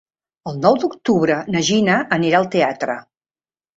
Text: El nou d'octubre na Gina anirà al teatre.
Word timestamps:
El 0.51 0.55
nou 0.61 0.77
d'octubre 0.83 1.37
na 1.55 1.63
Gina 1.69 1.99
anirà 2.17 2.41
al 2.43 2.51
teatre. 2.57 2.97